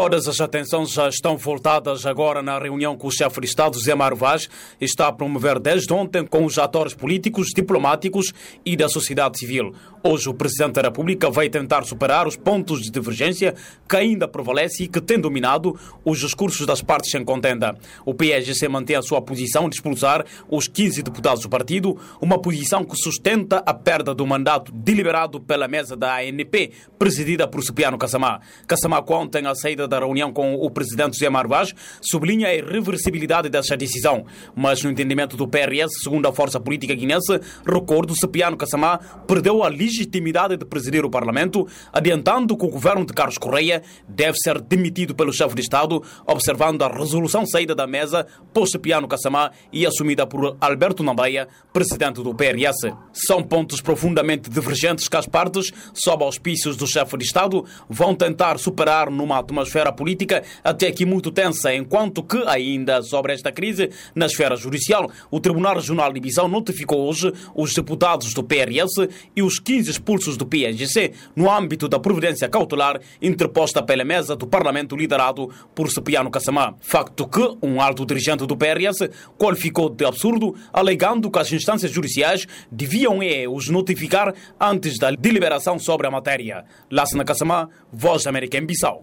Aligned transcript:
Todas 0.00 0.28
as 0.28 0.40
atenções 0.40 0.92
já 0.92 1.08
estão 1.08 1.36
voltadas 1.36 2.06
agora 2.06 2.40
na 2.40 2.56
reunião 2.56 2.96
com 2.96 3.08
o 3.08 3.10
chefe 3.10 3.40
de 3.40 3.48
Estado, 3.48 3.76
Zé 3.80 3.96
Mário 3.96 4.16
Vaz, 4.16 4.48
está 4.80 5.08
a 5.08 5.12
promover 5.12 5.58
desde 5.58 5.92
ontem 5.92 6.24
com 6.24 6.44
os 6.44 6.56
atores 6.56 6.94
políticos, 6.94 7.48
diplomáticos 7.48 8.32
e 8.64 8.76
da 8.76 8.88
sociedade 8.88 9.40
civil. 9.40 9.74
Hoje 10.00 10.28
o 10.28 10.34
Presidente 10.34 10.74
da 10.74 10.82
República 10.82 11.28
vai 11.28 11.48
tentar 11.48 11.82
superar 11.82 12.28
os 12.28 12.36
pontos 12.36 12.80
de 12.82 12.92
divergência 12.92 13.56
que 13.88 13.96
ainda 13.96 14.28
prevalecem 14.28 14.86
e 14.86 14.88
que 14.88 15.00
têm 15.00 15.18
dominado 15.18 15.76
os 16.04 16.20
discursos 16.20 16.64
das 16.64 16.80
partes 16.80 17.12
em 17.16 17.24
contenda. 17.24 17.76
O 18.06 18.14
PSGC 18.14 18.68
mantém 18.68 18.94
a 18.94 19.02
sua 19.02 19.20
posição 19.20 19.68
de 19.68 19.74
expulsar 19.74 20.24
os 20.48 20.68
15 20.68 21.02
deputados 21.02 21.42
do 21.42 21.48
partido, 21.48 21.98
uma 22.20 22.40
posição 22.40 22.84
que 22.84 22.96
sustenta 22.96 23.64
a 23.66 23.74
perda 23.74 24.14
do 24.14 24.24
mandato 24.24 24.70
deliberado 24.70 25.40
pela 25.40 25.66
mesa 25.66 25.96
da 25.96 26.18
ANP, 26.18 26.70
presidida 26.96 27.48
por 27.48 27.64
Cipriano 27.64 27.98
Cassamá. 27.98 28.40
Conta 29.04 29.40
a 29.40 29.54
saída 29.56 29.87
da 29.88 29.98
reunião 29.98 30.32
com 30.32 30.54
o 30.54 30.70
presidente 30.70 31.14
José 31.14 31.28
Marvaz, 31.28 31.74
sublinha 32.00 32.48
a 32.48 32.54
irreversibilidade 32.54 33.48
dessa 33.48 33.76
decisão. 33.76 34.24
Mas 34.54 34.82
no 34.82 34.90
entendimento 34.90 35.36
do 35.36 35.48
PRS, 35.48 35.90
segundo 36.02 36.28
a 36.28 36.32
força 36.32 36.60
política 36.60 36.94
guinense, 36.94 37.40
recordo, 37.66 38.14
Cipriano 38.14 38.56
Cassamá 38.56 38.98
perdeu 39.26 39.62
a 39.62 39.68
legitimidade 39.68 40.56
de 40.56 40.64
presidir 40.64 41.04
o 41.04 41.10
Parlamento, 41.10 41.66
adiantando 41.92 42.56
que 42.56 42.66
o 42.66 42.70
governo 42.70 43.04
de 43.04 43.12
Carlos 43.12 43.38
Correia 43.38 43.82
deve 44.06 44.36
ser 44.38 44.60
demitido 44.60 45.14
pelo 45.14 45.32
chefe 45.32 45.54
de 45.54 45.62
Estado, 45.62 46.02
observando 46.26 46.82
a 46.82 46.88
resolução 46.88 47.46
saída 47.46 47.74
da 47.74 47.86
mesa 47.86 48.26
por 48.52 48.68
Cipriano 48.68 49.08
Cassamá 49.08 49.50
e 49.72 49.86
assumida 49.86 50.26
por 50.26 50.56
Alberto 50.60 51.02
Nambaia, 51.02 51.48
presidente 51.72 52.22
do 52.22 52.34
PRS. 52.34 52.92
São 53.12 53.42
pontos 53.42 53.80
profundamente 53.80 54.50
divergentes 54.50 55.08
que 55.08 55.16
as 55.16 55.26
partes, 55.26 55.72
sob 55.94 56.24
auspícios 56.24 56.76
do 56.76 56.86
chefe 56.86 57.16
de 57.16 57.24
Estado, 57.24 57.64
vão 57.88 58.14
tentar 58.14 58.58
superar 58.58 59.10
numa 59.10 59.38
atmosfera 59.38 59.77
política 59.92 60.42
até 60.62 60.88
aqui 60.88 61.04
muito 61.04 61.30
tensa, 61.30 61.74
enquanto 61.74 62.22
que 62.22 62.42
ainda 62.46 63.02
sobre 63.02 63.32
esta 63.32 63.52
crise 63.52 63.90
na 64.14 64.26
esfera 64.26 64.56
judicial, 64.56 65.10
o 65.30 65.40
Tribunal 65.40 65.76
Regional 65.76 66.12
de 66.12 66.20
Visão 66.20 66.48
notificou 66.48 67.08
hoje 67.08 67.32
os 67.54 67.72
deputados 67.72 68.34
do 68.34 68.42
PRS 68.42 69.08
e 69.34 69.42
os 69.42 69.58
15 69.58 69.90
expulsos 69.90 70.36
do 70.36 70.46
PSGC 70.46 71.12
no 71.36 71.50
âmbito 71.50 71.88
da 71.88 71.98
providência 71.98 72.48
cautelar 72.48 73.00
interposta 73.22 73.82
pela 73.82 74.04
mesa 74.04 74.34
do 74.34 74.46
Parlamento 74.46 74.96
liderado 74.96 75.50
por 75.74 75.90
Cipriano 75.90 76.30
Cassamá. 76.30 76.74
Facto 76.80 77.26
que 77.28 77.56
um 77.62 77.80
alto 77.80 78.04
dirigente 78.04 78.46
do 78.46 78.56
PRS 78.56 79.08
qualificou 79.38 79.88
de 79.88 80.04
absurdo, 80.04 80.54
alegando 80.72 81.30
que 81.30 81.38
as 81.38 81.52
instâncias 81.52 81.90
judiciais 81.90 82.46
deviam 82.70 83.22
é, 83.22 83.46
os 83.48 83.68
notificar 83.68 84.34
antes 84.60 84.98
da 84.98 85.10
deliberação 85.10 85.78
sobre 85.78 86.06
a 86.06 86.10
matéria. 86.10 86.64
Lassana 86.90 87.24
Cassamá, 87.24 87.68
Voz 87.92 88.24
da 88.24 88.30
América 88.30 88.58
em 88.58 88.66
Bissau. 88.66 88.96